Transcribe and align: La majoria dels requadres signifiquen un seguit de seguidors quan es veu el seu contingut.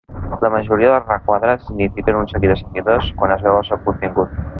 La 0.43 0.49
majoria 0.53 0.87
dels 0.93 1.11
requadres 1.11 1.61
signifiquen 1.67 2.17
un 2.21 2.25
seguit 2.31 2.53
de 2.53 2.57
seguidors 2.63 3.11
quan 3.21 3.35
es 3.37 3.45
veu 3.49 3.59
el 3.59 3.69
seu 3.69 3.81
contingut. 3.91 4.35